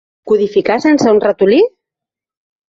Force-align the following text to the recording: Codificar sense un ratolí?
Codificar 0.29 0.77
sense 0.85 1.13
un 1.17 1.21
ratolí? 1.27 1.61